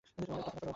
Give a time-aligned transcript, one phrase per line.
[0.09, 0.67] একটু অপেক্ষা কর, ওকে?